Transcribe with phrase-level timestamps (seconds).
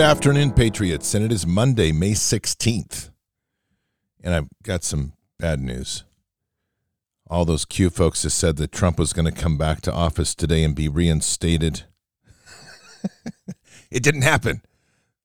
[0.00, 3.10] afternoon, Patriots, and it is Monday, May 16th.
[4.22, 6.04] And I've got some bad news.
[7.28, 10.34] All those Q folks have said that Trump was going to come back to office
[10.34, 11.82] today and be reinstated.
[13.90, 14.62] it didn't happen.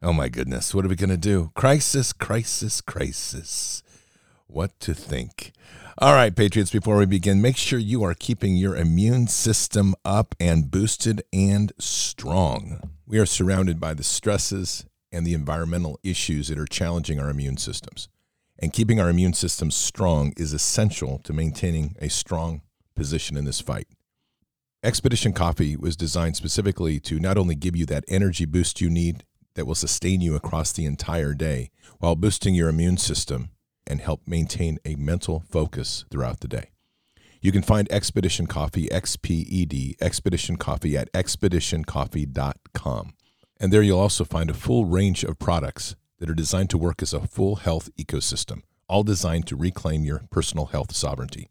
[0.02, 1.52] Oh my goodness, what are we going to do?
[1.54, 3.84] Crisis, crisis, crisis.
[4.48, 5.54] What to think?
[6.00, 10.36] All right, Patriots, before we begin, make sure you are keeping your immune system up
[10.40, 12.97] and boosted and strong.
[13.10, 17.56] We are surrounded by the stresses and the environmental issues that are challenging our immune
[17.56, 18.10] systems.
[18.60, 22.64] And keeping our immune systems strong is essential to maintaining a strong
[22.98, 23.88] position in this fight.
[24.84, 29.24] Expedition Coffee was designed specifically to not only give you that energy boost you need
[29.56, 33.52] that will sustain you across the entire day while boosting your immune system
[33.86, 36.72] and help maintain a mental focus throughout the day.
[37.40, 43.14] You can find Expedition Coffee, XPED, Expedition Coffee at expeditioncoffee.com.
[43.60, 47.02] And there you'll also find a full range of products that are designed to work
[47.02, 51.50] as a full health ecosystem, all designed to reclaim your personal health sovereignty.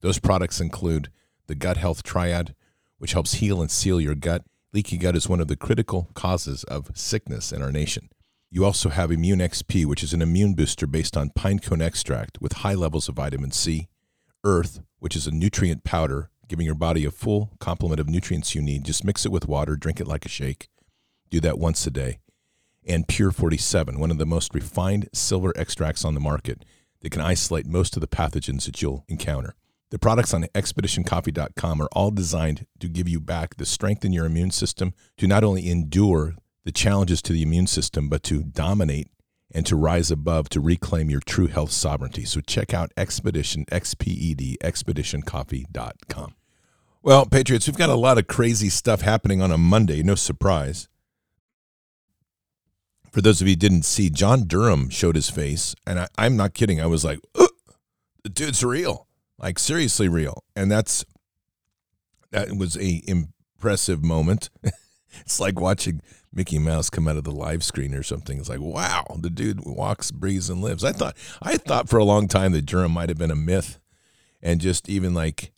[0.00, 1.10] Those products include
[1.46, 2.54] the Gut Health Triad,
[2.98, 4.44] which helps heal and seal your gut.
[4.72, 8.08] Leaky gut is one of the critical causes of sickness in our nation.
[8.50, 12.40] You also have Immune XP, which is an immune booster based on pine cone extract
[12.40, 13.88] with high levels of vitamin C.
[14.46, 18.62] Earth, which is a nutrient powder, giving your body a full complement of nutrients you
[18.62, 18.84] need.
[18.84, 20.68] Just mix it with water, drink it like a shake.
[21.30, 22.20] Do that once a day.
[22.86, 26.64] And Pure 47, one of the most refined silver extracts on the market
[27.00, 29.56] that can isolate most of the pathogens that you'll encounter.
[29.90, 34.26] The products on expeditioncoffee.com are all designed to give you back the strength in your
[34.26, 39.08] immune system to not only endure the challenges to the immune system, but to dominate
[39.54, 42.24] and to rise above to reclaim your true health sovereignty.
[42.24, 46.34] So check out Expedition, XPED, expeditioncoffee.com.
[47.02, 50.88] Well, Patriots, we've got a lot of crazy stuff happening on a Monday, no surprise.
[53.12, 56.52] For those of you didn't see, John Durham showed his face, and I, am not
[56.52, 56.80] kidding.
[56.80, 59.06] I was like, the dude's real,
[59.38, 60.42] like seriously real.
[60.56, 61.04] And that's
[62.32, 64.50] that was a impressive moment.
[65.20, 66.02] it's like watching
[66.36, 68.38] Mickey Mouse come out of the live screen or something.
[68.38, 70.84] It's like, wow, the dude walks, breathes, and lives.
[70.84, 73.80] I thought I thought for a long time that Durham might have been a myth,
[74.42, 75.52] and just even like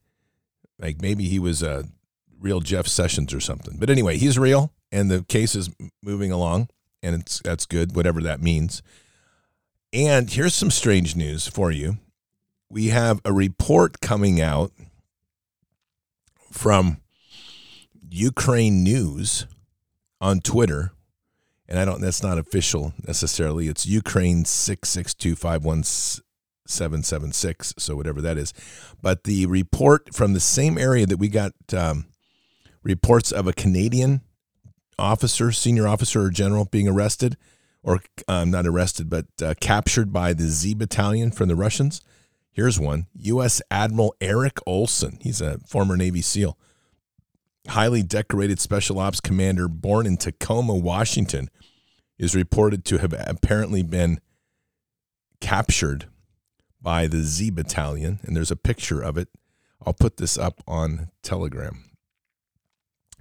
[0.79, 1.87] like maybe he was a
[2.41, 3.77] real Jeff Sessions or something.
[3.77, 5.69] But anyway, he's real, and the case is
[6.01, 6.69] moving along,
[7.03, 8.81] and it's that's good, whatever that means.
[9.93, 11.99] And here's some strange news for you.
[12.71, 14.71] We have a report coming out
[16.53, 16.99] from
[18.09, 19.47] Ukraine News
[20.21, 20.93] on Twitter,
[21.69, 22.01] and I don't.
[22.01, 23.69] That's not official necessarily.
[23.69, 27.75] It's Ukraine six six two five one seven seven six.
[27.79, 28.53] So whatever that is,
[29.03, 32.07] but the report from the same area that we got um,
[32.83, 34.23] reports of a Canadian
[34.99, 37.37] officer, senior officer or general being arrested,
[37.83, 42.01] or um, not arrested, but uh, captured by the Z Battalion from the Russians.
[42.51, 43.63] Here's one: U.S.
[43.71, 45.19] Admiral Eric Olson.
[45.21, 46.59] He's a former Navy SEAL
[47.69, 51.49] highly decorated special ops commander born in Tacoma, Washington,
[52.19, 54.21] is reported to have apparently been
[55.41, 56.07] captured
[56.81, 58.21] by the Z Battalion.
[58.23, 59.29] And there's a picture of it.
[59.85, 61.85] I'll put this up on Telegram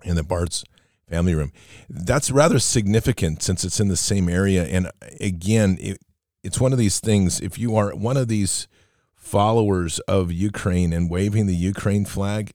[0.04, 0.64] in the Bards
[1.08, 1.52] family room.
[1.90, 4.66] That's rather significant since it's in the same area.
[4.66, 6.00] And again, it,
[6.44, 7.40] it's one of these things.
[7.40, 8.68] If you are one of these
[9.16, 12.52] followers of Ukraine and waving the Ukraine flag,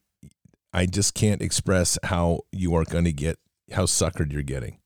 [0.73, 3.39] I just can't express how you are going to get
[3.73, 4.79] how suckered you're getting.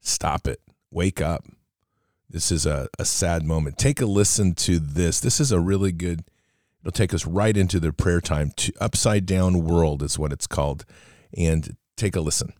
[0.00, 0.60] Stop it.
[0.90, 1.44] Wake up.
[2.28, 3.76] This is a, a sad moment.
[3.76, 5.20] Take a listen to this.
[5.20, 6.24] This is a really good,
[6.80, 8.52] it'll take us right into the prayer time.
[8.56, 10.84] To Upside Down World is what it's called.
[11.36, 12.52] And take a listen.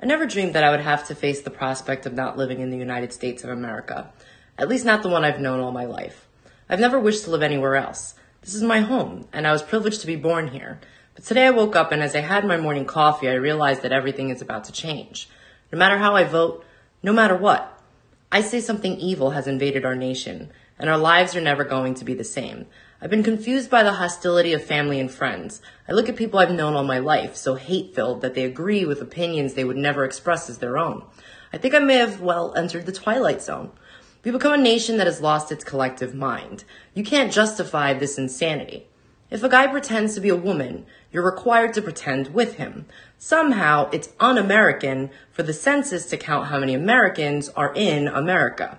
[0.00, 2.70] I never dreamed that I would have to face the prospect of not living in
[2.70, 4.12] the United States of America,
[4.56, 6.28] at least not the one I've known all my life.
[6.68, 8.14] I've never wished to live anywhere else.
[8.42, 10.80] This is my home, and I was privileged to be born here.
[11.18, 13.90] But today I woke up and as I had my morning coffee, I realized that
[13.90, 15.28] everything is about to change.
[15.72, 16.64] No matter how I vote,
[17.02, 17.76] no matter what,
[18.30, 22.04] I say something evil has invaded our nation, and our lives are never going to
[22.04, 22.66] be the same.
[23.02, 25.60] I've been confused by the hostility of family and friends.
[25.88, 28.84] I look at people I've known all my life, so hate filled that they agree
[28.84, 31.02] with opinions they would never express as their own.
[31.52, 33.72] I think I may have, well, entered the twilight zone.
[34.22, 36.62] We become a nation that has lost its collective mind.
[36.94, 38.86] You can't justify this insanity.
[39.30, 42.86] If a guy pretends to be a woman, you're required to pretend with him.
[43.18, 48.78] Somehow, it's un-American for the census to count how many Americans are in America.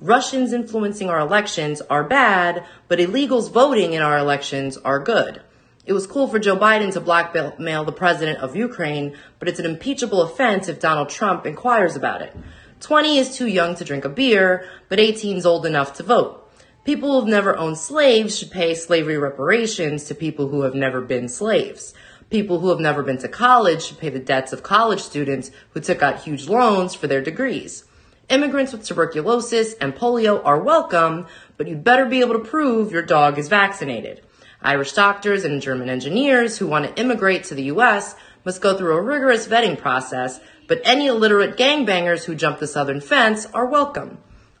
[0.00, 5.42] Russians influencing our elections are bad, but illegals voting in our elections are good.
[5.86, 9.64] It was cool for Joe Biden to blackmail the president of Ukraine, but it's an
[9.64, 12.36] impeachable offense if Donald Trump inquires about it.
[12.80, 16.47] 20 is too young to drink a beer, but 18 is old enough to vote.
[16.88, 21.02] People who have never owned slaves should pay slavery reparations to people who have never
[21.02, 21.92] been slaves.
[22.30, 25.80] People who have never been to college should pay the debts of college students who
[25.80, 27.84] took out huge loans for their degrees.
[28.30, 31.26] Immigrants with tuberculosis and polio are welcome,
[31.58, 34.22] but you'd better be able to prove your dog is vaccinated.
[34.62, 38.16] Irish doctors and German engineers who want to immigrate to the U.S.
[38.46, 43.02] must go through a rigorous vetting process, but any illiterate gangbangers who jump the southern
[43.02, 44.16] fence are welcome.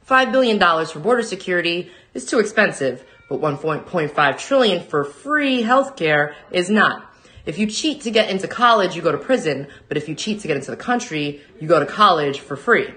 [0.08, 6.70] $5 billion for border security is too expensive, but 1.5 trillion for free healthcare is
[6.70, 7.04] not.
[7.44, 10.40] If you cheat to get into college, you go to prison, but if you cheat
[10.40, 12.94] to get into the country, you go to college for free.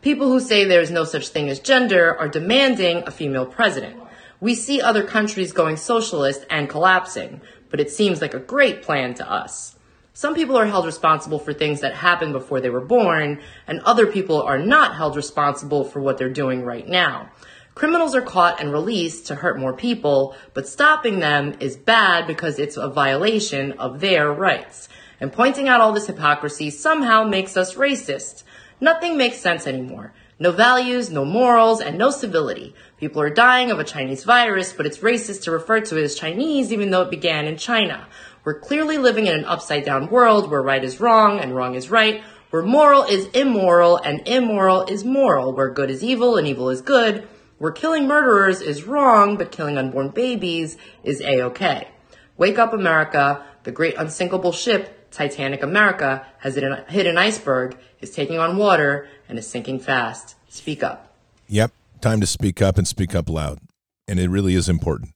[0.00, 3.96] People who say there is no such thing as gender are demanding a female president.
[4.40, 9.14] We see other countries going socialist and collapsing, but it seems like a great plan
[9.14, 9.73] to us.
[10.16, 14.06] Some people are held responsible for things that happened before they were born, and other
[14.06, 17.30] people are not held responsible for what they're doing right now.
[17.74, 22.60] Criminals are caught and released to hurt more people, but stopping them is bad because
[22.60, 24.88] it's a violation of their rights.
[25.18, 28.44] And pointing out all this hypocrisy somehow makes us racist.
[28.80, 30.12] Nothing makes sense anymore.
[30.38, 32.74] No values, no morals, and no civility.
[32.98, 36.14] People are dying of a Chinese virus, but it's racist to refer to it as
[36.14, 38.06] Chinese even though it began in China.
[38.44, 41.90] We're clearly living in an upside down world where right is wrong and wrong is
[41.90, 46.68] right, where moral is immoral and immoral is moral, where good is evil and evil
[46.68, 51.88] is good, where killing murderers is wrong but killing unborn babies is a-okay.
[52.36, 58.38] Wake up America, the great unsinkable ship Titanic America has hit an iceberg, is taking
[58.38, 60.34] on water, and is sinking fast.
[60.48, 61.16] Speak up.
[61.48, 61.72] Yep,
[62.02, 63.58] time to speak up and speak up loud.
[64.06, 65.12] And it really is important.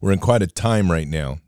[0.00, 1.38] We're in quite a time right now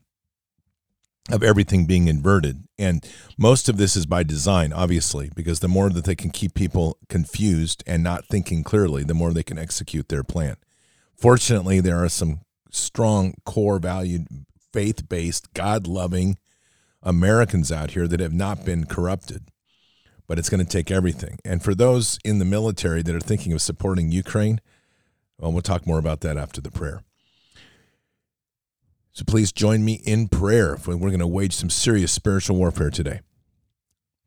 [1.30, 2.64] of everything being inverted.
[2.78, 3.06] And
[3.37, 6.99] most of this is by design, obviously, because the more that they can keep people
[7.08, 10.56] confused and not thinking clearly, the more they can execute their plan.
[11.16, 14.26] Fortunately, there are some strong, core valued,
[14.73, 16.38] faith based, God loving,
[17.02, 19.49] Americans out here that have not been corrupted.
[20.26, 21.38] But it's going to take everything.
[21.44, 24.61] And for those in the military that are thinking of supporting Ukraine,
[25.38, 27.02] well, we'll talk more about that after the prayer.
[29.18, 30.78] So please join me in prayer.
[30.87, 33.18] We're going to wage some serious spiritual warfare today.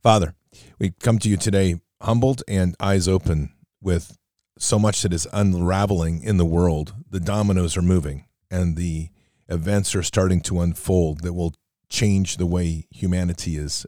[0.03, 0.35] Father,
[0.79, 4.17] we come to you today humbled and eyes open with
[4.57, 6.93] so much that is unraveling in the world.
[7.09, 9.11] The dominoes are moving and the
[9.47, 11.53] events are starting to unfold that will
[11.87, 13.85] change the way humanity is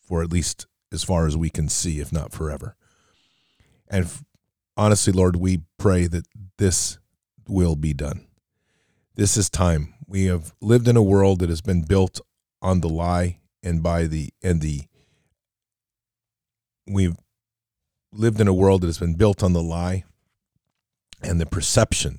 [0.00, 2.74] for at least as far as we can see, if not forever.
[3.86, 4.10] And
[4.76, 6.26] honestly, Lord, we pray that
[6.58, 6.98] this
[7.46, 8.26] will be done.
[9.14, 9.94] This is time.
[10.12, 12.20] We have lived in a world that has been built
[12.60, 14.82] on the lie and by the and the
[16.86, 17.16] we've
[18.12, 20.04] lived in a world that has been built on the lie
[21.22, 22.18] and the perception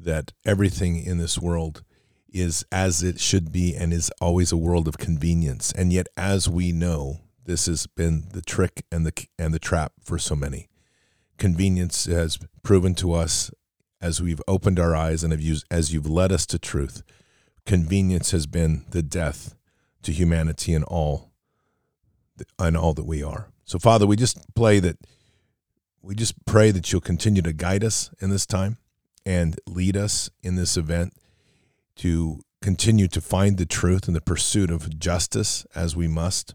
[0.00, 1.84] that everything in this world
[2.28, 5.70] is as it should be and is always a world of convenience.
[5.70, 9.92] And yet, as we know, this has been the trick and the and the trap
[10.02, 10.66] for so many.
[11.36, 13.52] Convenience has proven to us
[14.00, 17.04] as we've opened our eyes and have used, as you've led us to truth.
[17.68, 19.54] Convenience has been the death
[20.02, 21.32] to humanity and all
[22.58, 23.50] and all that we are.
[23.66, 24.96] So, Father, we just pray that
[26.00, 28.78] we just pray that you'll continue to guide us in this time
[29.26, 31.12] and lead us in this event
[31.96, 36.54] to continue to find the truth in the pursuit of justice as we must.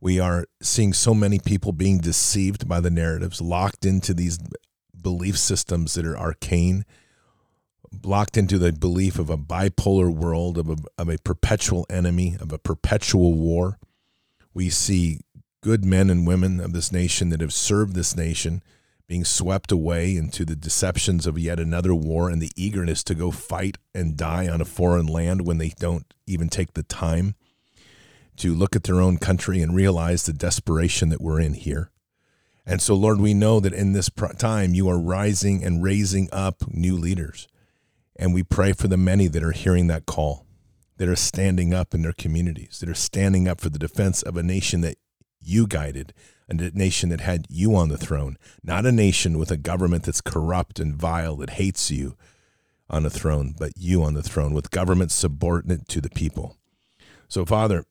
[0.00, 4.38] We are seeing so many people being deceived by the narratives, locked into these
[5.02, 6.84] belief systems that are arcane,
[8.04, 12.52] locked into the belief of a bipolar world, of a, of a perpetual enemy, of
[12.52, 13.78] a perpetual war.
[14.54, 15.20] We see
[15.60, 18.62] good men and women of this nation that have served this nation
[19.06, 23.32] being swept away into the deceptions of yet another war and the eagerness to go
[23.32, 27.34] fight and die on a foreign land when they don't even take the time
[28.36, 31.90] to look at their own country and realize the desperation that we're in here.
[32.64, 36.62] And so, Lord, we know that in this time you are rising and raising up
[36.68, 37.48] new leaders.
[38.20, 40.44] And we pray for the many that are hearing that call,
[40.98, 44.36] that are standing up in their communities, that are standing up for the defense of
[44.36, 44.98] a nation that
[45.40, 46.12] you guided,
[46.46, 50.20] a nation that had you on the throne, not a nation with a government that's
[50.20, 52.14] corrupt and vile that hates you
[52.90, 56.58] on the throne, but you on the throne with government subordinate to the people.
[57.26, 57.86] So, Father,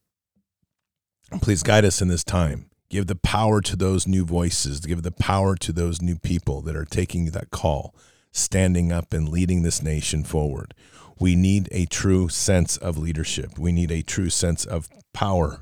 [1.41, 2.69] please guide us in this time.
[2.91, 6.75] Give the power to those new voices, give the power to those new people that
[6.75, 7.95] are taking that call,
[8.31, 10.73] standing up and leading this nation forward.
[11.19, 13.57] We need a true sense of leadership.
[13.57, 15.61] We need a true sense of power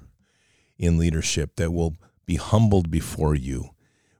[0.77, 1.95] in leadership that will
[2.25, 3.71] be humbled before you.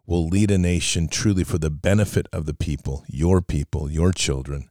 [0.08, 4.70] will lead a nation truly for the benefit of the people, your people, your children,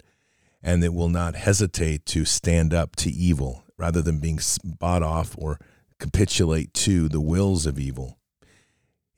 [0.62, 5.36] and that will not hesitate to stand up to evil rather than being bought off
[5.38, 5.60] or
[6.00, 8.18] capitulate to the wills of evil.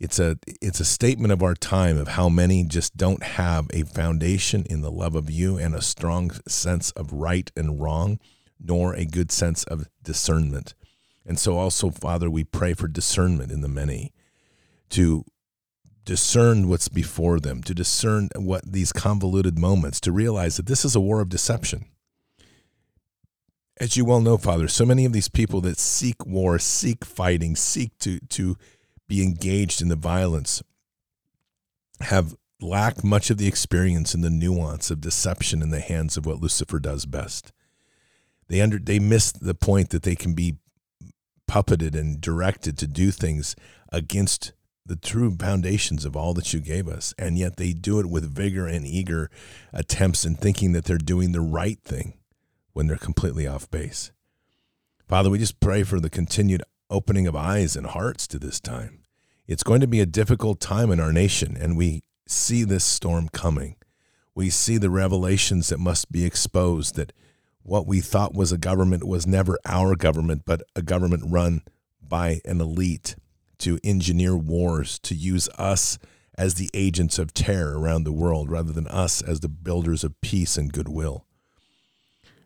[0.01, 3.83] It's a it's a statement of our time of how many just don't have a
[3.83, 8.21] foundation in the love of you and a strong sense of right and wrong,
[8.61, 10.75] nor a good sense of discernment.
[11.27, 14.13] And so also, Father, we pray for discernment in the many
[14.91, 15.25] to
[16.05, 20.97] discern what's before them, to discern what these convoluted moments, to realize that this is
[20.97, 21.85] a war of deception.
[23.81, 27.57] As you well know, Father, so many of these people that seek war, seek fighting,
[27.57, 28.57] seek to, to
[29.09, 30.63] be engaged in the violence
[32.01, 36.27] have lacked much of the experience and the nuance of deception in the hands of
[36.27, 37.53] what Lucifer does best.
[38.49, 40.57] They under they miss the point that they can be
[41.49, 43.57] puppeted and directed to do things
[43.93, 44.53] against
[44.85, 47.15] the true foundations of all that you gave us.
[47.19, 49.31] And yet they do it with vigor and eager
[49.73, 52.15] attempts and thinking that they're doing the right thing
[52.73, 54.13] when they're completely off base.
[55.07, 59.01] Father, we just pray for the continued opening of eyes and hearts to this time.
[59.47, 63.29] It's going to be a difficult time in our nation, and we see this storm
[63.31, 63.77] coming.
[64.35, 67.13] We see the revelations that must be exposed that
[67.63, 71.63] what we thought was a government was never our government, but a government run
[72.01, 73.17] by an elite
[73.59, 75.99] to engineer wars, to use us
[76.37, 80.21] as the agents of terror around the world rather than us as the builders of
[80.21, 81.25] peace and goodwill.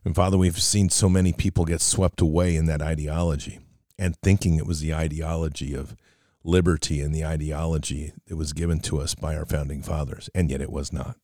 [0.04, 3.58] And Father, we've seen so many people get swept away in that ideology
[4.02, 5.96] and thinking it was the ideology of
[6.44, 10.60] liberty and the ideology that was given to us by our founding fathers, and yet
[10.60, 11.16] it was not.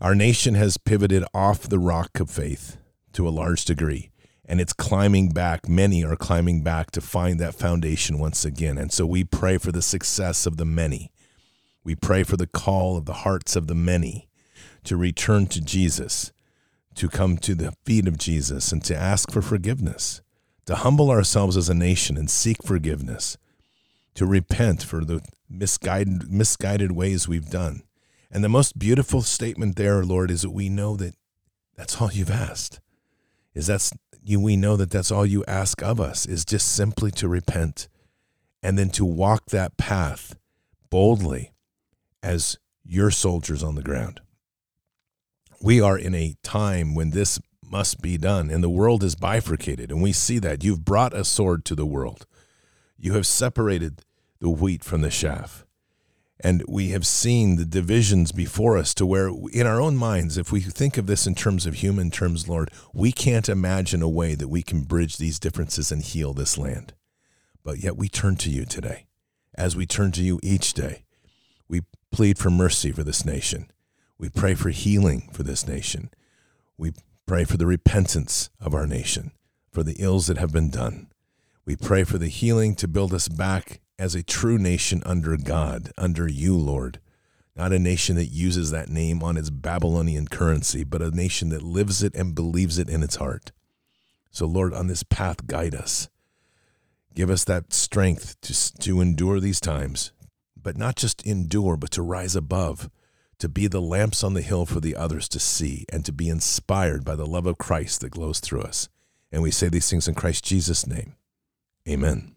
[0.00, 2.76] Our nation has pivoted off the rock of faith
[3.12, 4.10] to a large degree
[4.48, 5.68] and it's climbing back.
[5.68, 8.78] Many are climbing back to find that foundation once again.
[8.78, 11.12] And so we pray for the success of the many.
[11.84, 14.26] We pray for the call of the hearts of the many
[14.84, 16.32] to return to Jesus,
[16.94, 20.22] to come to the feet of Jesus, and to ask for forgiveness,
[20.68, 23.38] to humble ourselves as a nation and seek forgiveness,
[24.12, 27.84] to repent for the misguided, misguided ways we've done.
[28.30, 31.14] And the most beautiful statement there, Lord, is that we know that
[31.74, 32.80] that's all you've asked.
[33.54, 37.10] Is that's you, we know that that's all you ask of us is just simply
[37.12, 37.88] to repent
[38.62, 40.36] and then to walk that path
[40.90, 41.52] boldly
[42.22, 44.20] as your soldiers on the ground.
[45.62, 49.90] We are in a time when this must be done, and the world is bifurcated,
[49.90, 50.64] and we see that.
[50.64, 52.26] You've brought a sword to the world,
[52.98, 54.02] you have separated
[54.40, 55.64] the wheat from the chaff.
[56.40, 60.52] And we have seen the divisions before us to where, in our own minds, if
[60.52, 64.36] we think of this in terms of human terms, Lord, we can't imagine a way
[64.36, 66.94] that we can bridge these differences and heal this land.
[67.64, 69.06] But yet we turn to you today.
[69.56, 71.02] As we turn to you each day,
[71.66, 71.82] we
[72.12, 73.68] plead for mercy for this nation.
[74.16, 76.10] We pray for healing for this nation.
[76.76, 76.92] We
[77.28, 79.32] pray for the repentance of our nation,
[79.70, 81.08] for the ills that have been done.
[81.66, 85.92] We pray for the healing to build us back as a true nation under God,
[85.98, 87.00] under you, Lord.
[87.54, 91.60] Not a nation that uses that name on its Babylonian currency, but a nation that
[91.60, 93.52] lives it and believes it in its heart.
[94.30, 96.08] So, Lord, on this path, guide us.
[97.14, 100.12] Give us that strength to, to endure these times,
[100.56, 102.88] but not just endure, but to rise above,
[103.38, 106.28] to be the lamps on the hill for the others to see, and to be
[106.28, 108.88] inspired by the love of Christ that glows through us.
[109.30, 111.14] And we say these things in Christ Jesus' name.
[111.88, 112.34] Amen.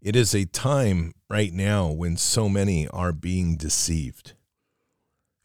[0.00, 4.34] It is a time right now when so many are being deceived.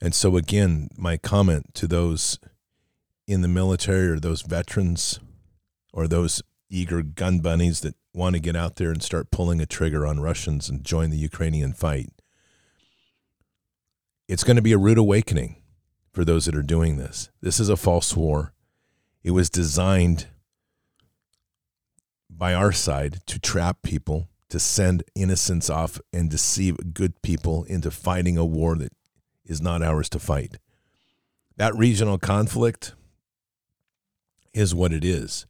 [0.02, 2.40] And so, again, my comment to those
[3.28, 5.20] in the military or those veterans
[5.94, 9.66] or those eager gun bunnies that want to get out there and start pulling a
[9.66, 12.10] trigger on Russians and join the Ukrainian fight.
[14.32, 15.58] It's going to be a rude awakening
[16.14, 17.30] for those that are doing this.
[17.42, 18.54] This is a false war.
[19.26, 20.28] It was designed
[22.30, 27.92] by our side to trap people to send innocents off and deceive good people into
[27.92, 28.94] fighting a war that
[29.44, 30.60] is not ours to fight.
[31.58, 32.94] That regional conflict
[34.54, 35.46] is what it is.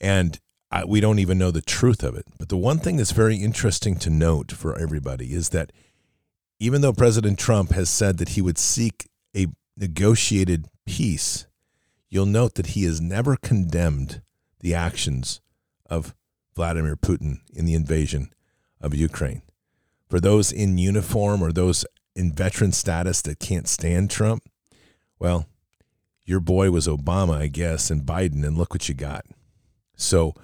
[0.00, 0.40] And
[0.70, 2.24] I, we don't even know the truth of it.
[2.38, 5.70] But the one thing that's very interesting to note for everybody is that
[6.60, 9.46] even though President Trump has said that he would seek a
[9.78, 11.46] negotiated peace,
[12.10, 14.20] you'll note that he has never condemned
[14.60, 15.40] the actions
[15.88, 16.14] of
[16.54, 18.30] Vladimir Putin in the invasion
[18.78, 19.40] of Ukraine.
[20.10, 24.42] For those in uniform or those in veteran status that can't stand Trump,
[25.18, 25.46] well,
[26.26, 29.24] your boy was Obama, I guess, and Biden, and look what you got.
[29.96, 30.34] So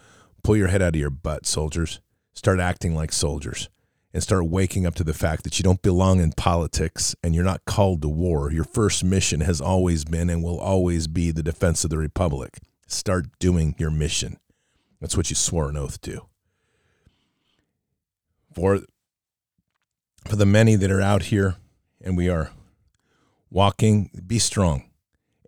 [0.42, 2.00] pull your head out of your butt, soldiers.
[2.33, 3.68] Start acting like soldiers
[4.16, 7.44] and start waking up to the fact that you don't belong in politics and you're
[7.44, 8.50] not called to war.
[8.50, 12.57] Your first mission has always been and will always be the defense of the republic.
[12.87, 14.38] Start doing your mission.
[15.02, 16.22] That's what you swore an oath to.
[18.55, 18.81] For
[20.26, 21.57] for the many that are out here
[22.02, 22.52] and we are
[23.50, 24.88] walking, be strong.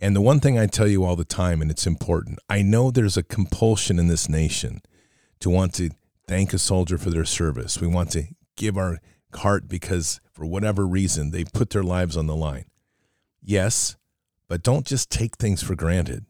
[0.02, 2.90] And the one thing I tell you all the time, and it's important, I know
[2.90, 4.82] there's a compulsion in this nation
[5.40, 5.88] to want to
[6.26, 7.80] thank a soldier for their service.
[7.80, 8.24] We want to
[8.58, 8.98] give our
[9.34, 12.66] heart because for whatever reason they put their lives on the line.
[13.42, 13.96] Yes,
[14.48, 16.26] but don't just take things for granted.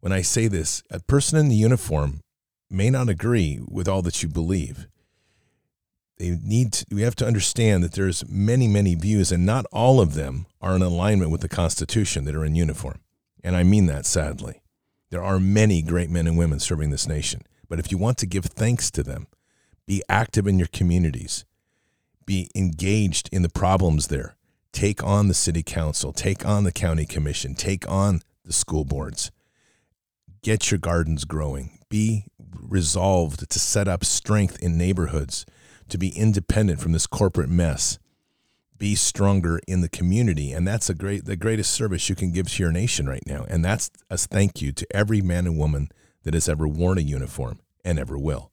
[0.00, 2.20] When I say this, a person in the uniform
[2.70, 4.86] may not agree with all that you believe.
[6.18, 10.00] They need to, we have to understand that there's many, many views, and not all
[10.00, 13.00] of them are in alignment with the Constitution that are in uniform.
[13.42, 14.62] And I mean that sadly.
[15.10, 17.42] There are many great men and women serving this nation.
[17.68, 19.26] But if you want to give thanks to them,
[19.86, 21.44] be active in your communities,
[22.26, 24.36] be engaged in the problems there.
[24.72, 29.30] Take on the city council, take on the county commission, take on the school boards.
[30.42, 31.78] Get your gardens growing.
[31.88, 32.24] Be
[32.60, 35.46] resolved to set up strength in neighborhoods,
[35.88, 37.98] to be independent from this corporate mess.
[38.76, 42.48] Be stronger in the community, and that's a great the greatest service you can give
[42.50, 43.46] to your nation right now.
[43.48, 45.88] And that's a thank you to every man and woman
[46.24, 48.50] that has ever worn a uniform and ever will.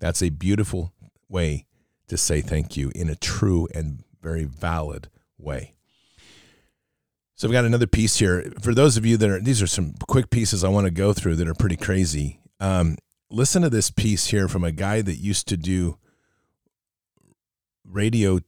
[0.00, 0.92] That's a beautiful
[1.28, 1.66] way
[2.08, 5.74] to say thank you in a true and very valid way.
[7.36, 8.52] So we've got another piece here.
[8.60, 11.12] For those of you that are, these are some quick pieces I want to go
[11.12, 12.40] through that are pretty crazy.
[12.60, 12.96] Um,
[13.28, 15.98] listen to this piece here from a guy that used to do
[17.84, 18.38] radio,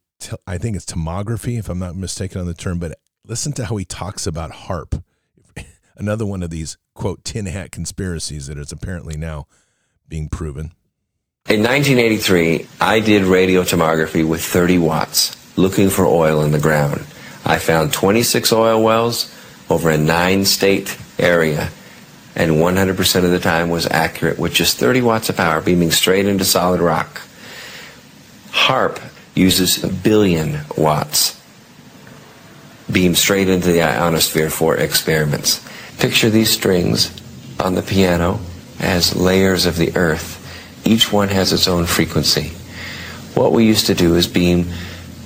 [0.46, 3.76] I think it's tomography, if I'm not mistaken on the term, but listen to how
[3.76, 5.02] he talks about HAARP.
[5.96, 9.46] Another one of these, quote, tin hat conspiracies that is apparently now
[10.08, 10.72] being proven.
[11.48, 17.06] In 1983, I did radio tomography with 30 watts, looking for oil in the ground.
[17.44, 19.32] I found 26 oil wells
[19.70, 21.70] over a nine state area,
[22.35, 26.26] and 100% of the time was accurate with just 30 watts of power beaming straight
[26.26, 27.20] into solid rock.
[28.50, 29.00] HAARP
[29.37, 31.40] uses a billion watts
[32.90, 35.64] beamed straight into the ionosphere for experiments.
[36.00, 37.16] Picture these strings
[37.61, 38.40] on the piano
[38.80, 40.36] as layers of the earth
[40.87, 42.53] each one has its own frequency.
[43.35, 44.66] What we used to do is beam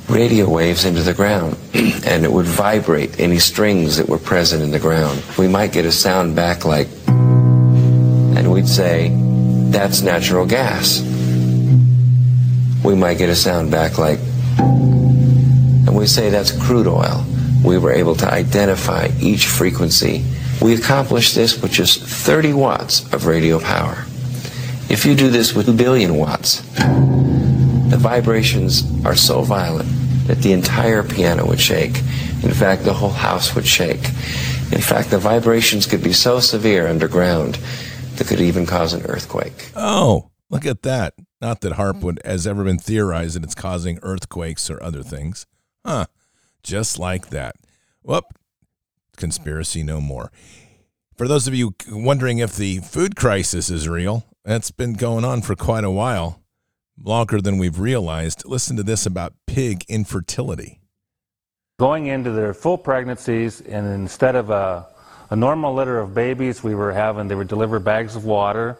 [0.09, 4.73] radio waves into the ground, and it would vibrate any strings that were present in
[4.73, 5.23] the ground.
[5.39, 9.13] We might get a sound back like, and we'd say,
[9.71, 11.03] that's natural gas.
[12.83, 14.19] We might get a sound back like,
[14.59, 17.25] and we say that's crude oil.
[17.65, 20.25] We were able to identify each frequency.
[20.61, 24.07] We accomplished this with just 30 watts of radio power.
[24.91, 29.89] If you do this with 2 billion watts, the vibrations are so violent
[30.27, 31.97] that the entire piano would shake.
[32.43, 34.05] In fact, the whole house would shake.
[34.73, 37.55] In fact, the vibrations could be so severe underground
[38.17, 39.71] that could even cause an earthquake.
[39.77, 41.15] Oh, look at that.
[41.41, 45.47] Not that HAARP would, has ever been theorized that it's causing earthquakes or other things.
[45.87, 46.07] Huh.
[46.65, 47.55] Just like that.
[48.03, 48.25] Whoop.
[49.17, 50.33] Conspiracy no more.
[51.17, 55.43] For those of you wondering if the food crisis is real, that's been going on
[55.43, 56.43] for quite a while,
[57.03, 58.45] longer than we've realized.
[58.45, 60.81] Listen to this about pig infertility.
[61.79, 64.87] Going into their full pregnancies, and instead of a,
[65.31, 68.79] a normal litter of babies, we were having, they would deliver bags of water,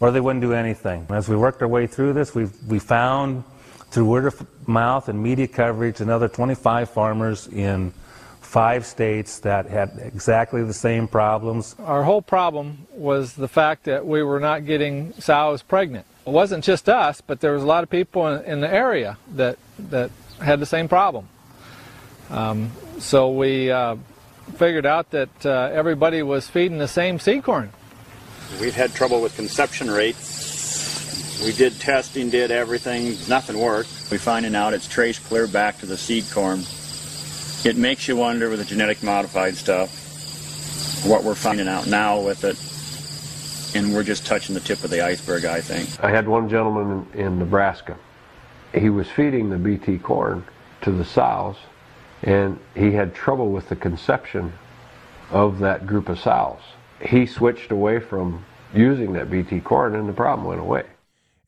[0.00, 1.06] or they wouldn't do anything.
[1.10, 3.44] As we worked our way through this, we, we found
[3.90, 7.92] through word of mouth and media coverage another 25 farmers in
[8.52, 11.74] five states that had exactly the same problems.
[11.78, 16.04] Our whole problem was the fact that we were not getting sows pregnant.
[16.26, 19.16] It wasn't just us, but there was a lot of people in, in the area
[19.36, 21.28] that, that had the same problem.
[22.28, 23.96] Um, so we uh,
[24.56, 27.72] figured out that uh, everybody was feeding the same seed corn.
[28.60, 31.40] We've had trouble with conception rates.
[31.42, 33.88] We did testing, did everything, nothing worked.
[34.10, 36.64] We're finding out it's traced clear back to the seed corn.
[37.64, 39.90] It makes you wonder with the genetic modified stuff
[41.06, 42.56] what we're finding out now with it.
[43.76, 46.02] And we're just touching the tip of the iceberg, I think.
[46.02, 47.96] I had one gentleman in, in Nebraska.
[48.74, 50.44] He was feeding the BT corn
[50.82, 51.56] to the sows,
[52.22, 54.52] and he had trouble with the conception
[55.30, 56.60] of that group of sows.
[57.00, 58.44] He switched away from
[58.74, 60.84] using that BT corn, and the problem went away.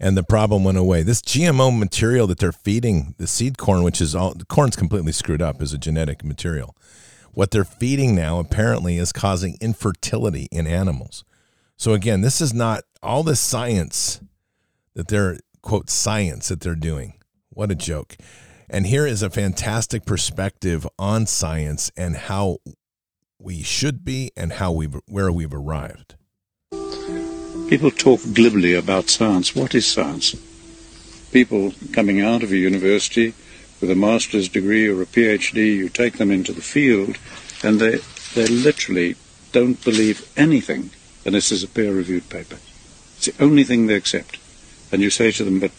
[0.05, 1.03] And the problem went away.
[1.03, 5.13] This GMO material that they're feeding the seed corn, which is all the corn's completely
[5.13, 6.77] screwed up as a genetic material.
[7.33, 11.25] What they're feeding now apparently is causing infertility in animals.
[11.79, 14.21] So again, this is not all this science
[14.93, 17.15] that they're quote science that they're doing.
[17.49, 18.19] What a joke.
[18.69, 22.59] And here is a fantastic perspective on science and how
[23.39, 26.17] we should be and how we where we've arrived.
[27.69, 29.57] People talk glibly about science.
[29.57, 30.37] What is science?
[31.33, 33.33] People coming out of a university
[33.81, 37.17] with a master's degree or a PhD, you take them into the field
[37.63, 38.01] and they,
[38.35, 39.17] they literally
[39.53, 40.91] don't believe anything
[41.25, 42.59] unless there's a peer-reviewed paper.
[43.17, 44.39] It's the only thing they accept.
[44.93, 45.73] And you say to them, but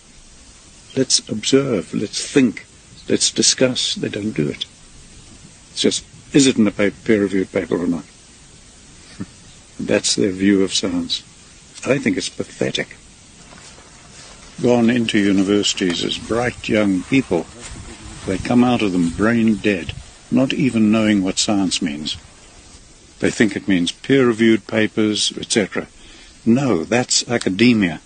[0.98, 2.66] let's observe, let's think,
[3.08, 3.94] let's discuss.
[3.94, 4.66] They don't do it.
[5.70, 8.06] It's just, is it in a peer-reviewed paper or not?
[9.80, 11.24] That's their view of science.
[11.88, 12.98] I think it's pathetic.
[14.62, 17.46] Gone into universities as bright young people,
[18.26, 19.94] they come out of them brain dead,
[20.32, 22.18] not even knowing what science means.
[23.20, 25.88] They think it means peer-reviewed papers, etc.
[26.44, 28.02] No, that's academia.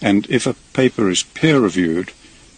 [0.00, 2.12] And if a paper is peer-reviewed,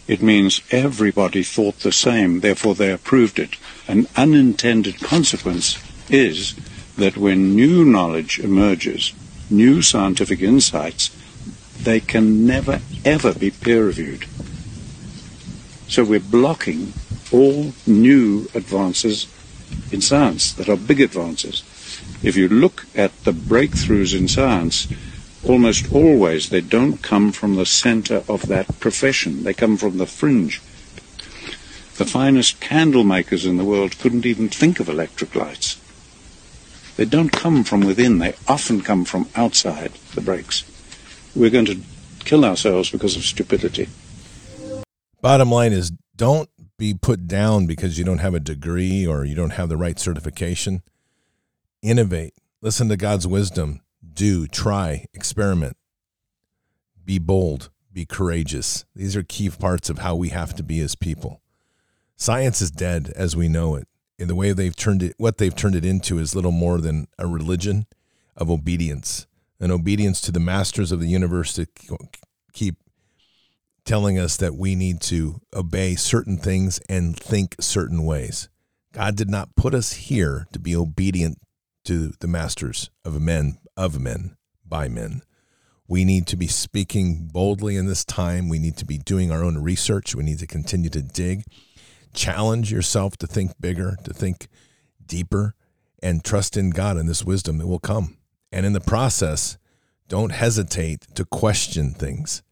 [0.07, 3.57] it means everybody thought the same, therefore they approved it.
[3.89, 5.77] An unintended consequence
[6.09, 6.55] is
[6.97, 9.13] that when new knowledge emerges,
[9.53, 11.09] new scientific insights,
[11.83, 14.25] they can never ever be peer reviewed.
[15.87, 16.93] So we're blocking
[17.31, 19.27] all new advances
[19.91, 21.63] in science that are big advances.
[22.23, 24.87] If you look at the breakthroughs in science,
[25.43, 29.43] almost always they don't come from the center of that profession.
[29.43, 30.61] They come from the fringe.
[31.97, 35.79] The finest candle makers in the world couldn't even think of electric lights.
[36.95, 40.63] They don't come from within, they often come from outside the breaks.
[41.35, 41.81] We're going to
[42.19, 43.89] kill ourselves because of stupidity.
[45.21, 49.35] Bottom line is don't be put down because you don't have a degree or you
[49.35, 50.83] don't have the right certification.
[51.81, 52.35] Innovate.
[52.61, 53.81] Listen to God's wisdom.
[54.13, 55.75] Do, try, experiment.
[57.03, 58.85] Be bold, be courageous.
[58.95, 61.41] These are key parts of how we have to be as people.
[62.15, 63.87] Science is dead as we know it
[64.23, 67.07] in the way they've turned it, what they've turned it into is little more than
[67.19, 67.85] a religion
[68.37, 69.27] of obedience,
[69.59, 71.67] an obedience to the masters of the universe to
[72.53, 72.77] keep
[73.83, 78.47] telling us that we need to obey certain things and think certain ways.
[78.93, 81.39] God did not put us here to be obedient
[81.83, 85.21] to the masters of men, of men, by men.
[85.85, 88.47] We need to be speaking boldly in this time.
[88.47, 90.15] We need to be doing our own research.
[90.15, 91.43] We need to continue to dig
[92.13, 94.47] challenge yourself to think bigger, to think
[95.05, 95.55] deeper,
[96.01, 98.17] and trust in God and this wisdom that will come.
[98.51, 99.57] And in the process,
[100.07, 102.43] don't hesitate to question things.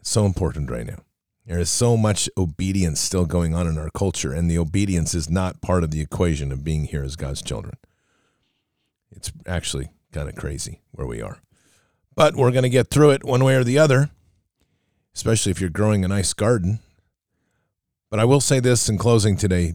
[0.00, 0.98] It's so important right now.
[1.46, 5.30] There is so much obedience still going on in our culture, and the obedience is
[5.30, 7.74] not part of the equation of being here as God's children.
[9.12, 11.38] It's actually kind of crazy where we are.
[12.16, 14.10] But we're going to get through it one way or the other,
[15.14, 16.80] especially if you're growing a nice garden
[18.10, 19.74] but I will say this in closing today,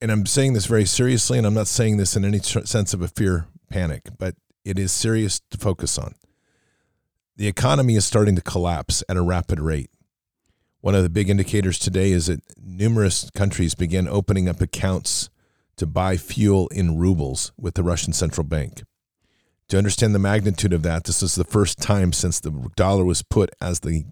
[0.00, 3.02] and I'm saying this very seriously, and I'm not saying this in any sense of
[3.02, 6.14] a fear panic, but it is serious to focus on.
[7.36, 9.90] The economy is starting to collapse at a rapid rate.
[10.80, 15.30] One of the big indicators today is that numerous countries began opening up accounts
[15.76, 18.82] to buy fuel in rubles with the Russian central bank.
[19.68, 23.22] To understand the magnitude of that, this is the first time since the dollar was
[23.22, 24.04] put as the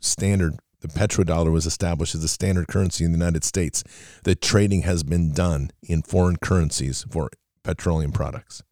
[0.00, 3.82] standard the petrodollar was established as the standard currency in the United States,
[4.24, 7.30] the trading has been done in foreign currencies for
[7.62, 8.62] petroleum products.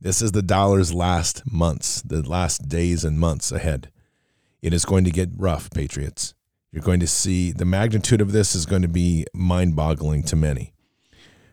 [0.00, 3.90] This is the dollar's last months, the last days and months ahead.
[4.60, 6.34] It is going to get rough, Patriots.
[6.72, 10.36] You're going to see the magnitude of this is going to be mind boggling to
[10.36, 10.72] many.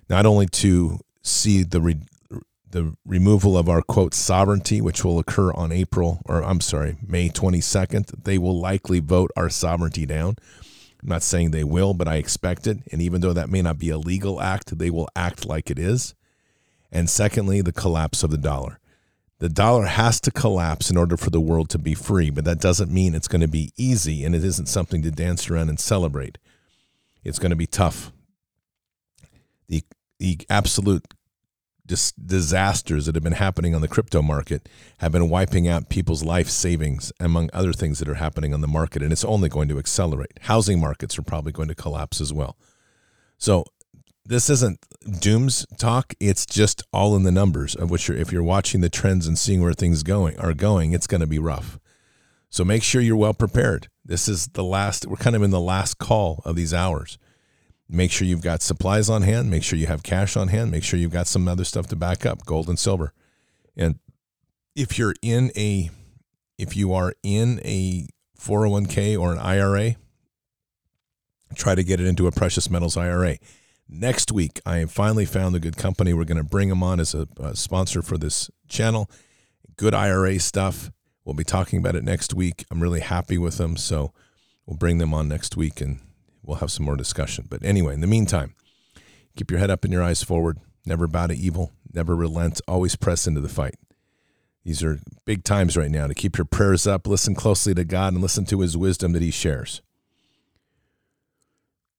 [0.10, 2.02] Not only to see the re-
[2.72, 7.30] the removal of our quote sovereignty, which will occur on April, or I'm sorry, May
[7.30, 8.24] 22nd.
[8.24, 10.36] They will likely vote our sovereignty down.
[11.02, 12.80] I'm not saying they will, but I expect it.
[12.92, 15.80] And even though that may not be a legal act, they will act like it
[15.80, 16.14] is.
[16.92, 18.80] And secondly, the collapse of the dollar.
[19.40, 22.60] The dollar has to collapse in order for the world to be free, but that
[22.60, 25.80] doesn't mean it's going to be easy and it isn't something to dance around and
[25.80, 26.38] celebrate.
[27.24, 28.12] It's going to be tough.
[29.70, 29.84] The,
[30.20, 31.06] the absolute
[31.90, 36.24] dis- disasters that have been happening on the crypto market have been wiping out people's
[36.24, 39.68] life savings, among other things that are happening on the market, and it's only going
[39.68, 40.40] to accelerate.
[40.42, 42.56] Housing markets are probably going to collapse as well.
[43.38, 43.66] So
[44.24, 44.80] this isn't
[45.20, 46.14] dooms talk.
[46.20, 49.38] It's just all in the numbers of which, you're, if you're watching the trends and
[49.38, 51.80] seeing where things going are going, it's going to be rough.
[52.52, 53.90] So make sure you're well prepared.
[54.06, 55.06] This is the last.
[55.06, 57.18] We're kind of in the last call of these hours
[57.90, 60.84] make sure you've got supplies on hand make sure you have cash on hand make
[60.84, 63.14] sure you've got some other stuff to back up gold and silver
[63.76, 64.00] and
[64.76, 65.90] if you're in a
[66.58, 68.08] if you are in a
[68.40, 69.96] 401k or an IRA
[71.56, 73.38] try to get it into a precious metals IRA.
[73.88, 76.14] Next week, I have finally found a good company.
[76.14, 79.10] We're going to bring them on as a, a sponsor for this channel.
[79.78, 80.92] Good IRA stuff.
[81.26, 82.66] We'll be talking about it next week.
[82.70, 83.78] I'm really happy with them.
[83.78, 84.14] So
[84.66, 86.00] we'll bring them on next week and
[86.50, 87.46] we'll have some more discussion.
[87.48, 88.56] But anyway, in the meantime,
[89.38, 90.58] keep your head up and your eyes forward.
[90.86, 91.72] Never bow to evil.
[91.94, 92.60] Never relent.
[92.68, 93.76] Always press into the fight.
[94.66, 98.14] These are big times right now to keep your prayers up, listen closely to God,
[98.14, 99.82] and listen to his wisdom that he shares.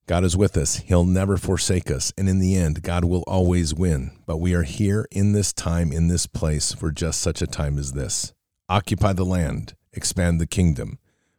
[0.07, 0.77] God is with us.
[0.77, 2.13] He'll never forsake us.
[2.19, 4.11] And in the end, God will always win.
[4.27, 7.79] But we are here in this time, in this place, for just such a time
[7.79, 8.33] as this.
[8.69, 10.99] Occupy the land, expand the kingdom,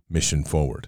[0.10, 0.88] mission forward.